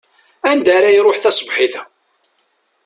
[0.49, 1.81] Anda ara iṛuḥ tasebḥit-a?